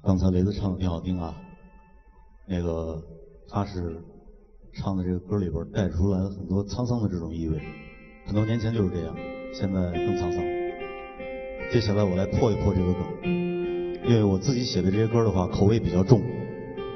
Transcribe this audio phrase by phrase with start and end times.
[0.00, 1.34] 刚才雷子唱的挺好听啊，
[2.46, 3.02] 那个
[3.48, 4.00] 他是
[4.72, 7.60] 唱的这个歌里边带出来了很多沧桑的这种意味，
[8.24, 9.14] 很多年前就是这样，
[9.52, 10.40] 现在更沧桑。
[11.72, 13.02] 接下来我来破一破这个梗，
[14.08, 16.22] 因为我自己写的这些歌的话口味比较重，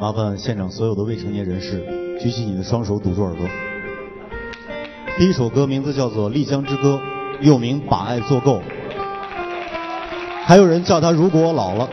[0.00, 3.46] 麻烦现场所有的未成年人士举起你的双手堵住耳朵。
[5.16, 7.00] 第一首歌名字叫做《丽江之歌》，
[7.42, 8.58] 又名《把爱做够》，
[10.44, 11.88] 还有人叫它《如果我老了》。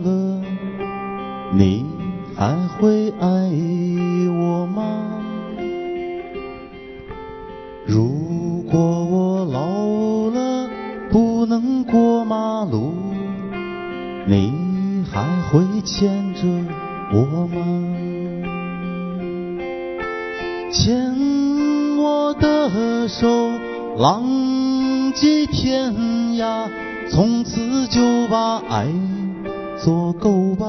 [0.00, 0.42] 了，
[1.52, 1.84] 你
[2.36, 3.26] 还会爱
[4.30, 4.82] 我吗？
[7.86, 10.68] 如果我老了，
[11.10, 12.94] 不能过马路，
[14.26, 16.46] 你还会牵着
[17.12, 17.58] 我吗？
[20.72, 23.28] 牵我的手，
[23.98, 24.24] 浪
[25.12, 25.92] 迹天
[26.38, 26.66] 涯，
[27.10, 28.86] 从此就把爱
[29.78, 30.66] 做够吧。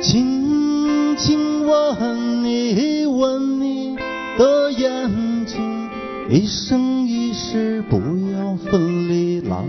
[0.00, 3.96] 轻轻吻你，吻你
[4.36, 5.88] 的眼睛，
[6.28, 7.96] 一生一世不
[8.32, 9.62] 要分离啦。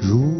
[0.00, 0.33] 如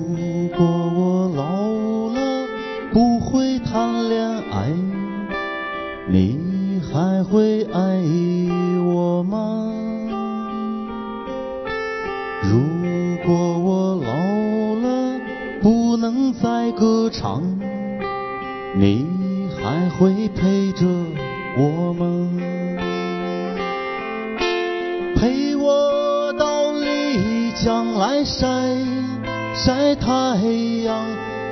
[6.95, 7.81] 还会爱
[8.87, 9.69] 我吗？
[12.45, 12.61] 如
[13.27, 14.13] 果我老
[14.81, 15.21] 了
[15.61, 17.43] 不能再歌唱，
[18.77, 19.09] 你
[19.61, 20.87] 还会陪着
[21.59, 22.31] 我吗？
[25.17, 28.47] 陪我到丽江来晒
[29.53, 30.39] 晒太
[30.85, 31.05] 阳，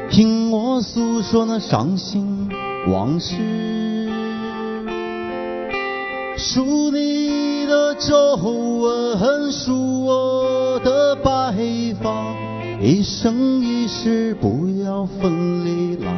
[0.09, 2.49] 听我诉说那伤心
[2.87, 3.82] 往事。
[6.45, 11.55] 数你的皱纹，数我的白
[12.03, 12.35] 发，
[12.81, 16.11] 一生一世不要分离啦。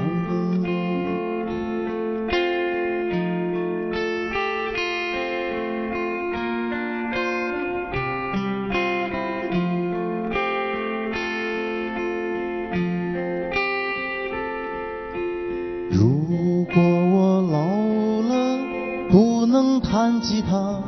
[19.54, 20.82] 能弹吉他，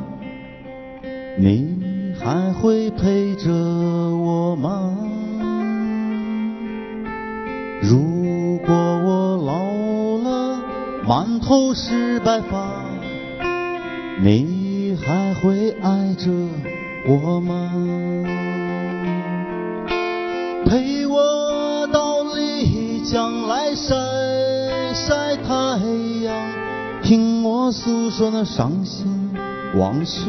[1.38, 4.98] 你还会陪着我吗？
[7.80, 9.52] 如果我老
[10.18, 10.58] 了
[11.06, 12.82] 满头是白发，
[14.20, 16.28] 你还会爱着
[17.06, 17.70] 我吗？
[20.64, 23.94] 陪我到丽江来晒
[24.92, 25.54] 晒太
[26.24, 26.34] 阳，
[27.06, 29.06] 听我诉说那伤心
[29.76, 30.22] 往事。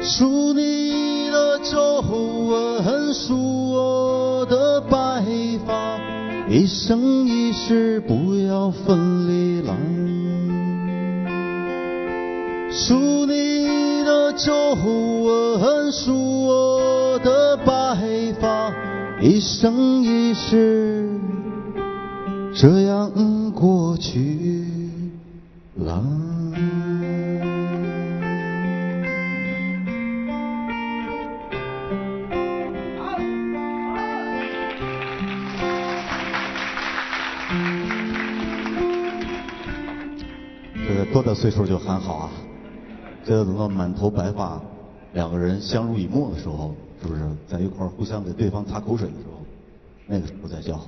[0.00, 5.24] 数你的皱纹，数我的白
[5.66, 5.98] 发，
[6.48, 9.74] 一生一世不要分离啦。
[12.70, 18.72] 数你的皱纹，数我的白发，
[19.20, 21.18] 一生一世
[22.54, 24.64] 这样过去
[25.74, 26.04] 了。
[40.86, 42.30] 这个多大岁数就喊好啊？
[43.24, 44.60] 这个等到满头白发，
[45.14, 49.40] 两个人相濡以沫的时候，是不是在一块儿互相给对方擦口水的时候，
[50.06, 50.78] 那个时候再叫。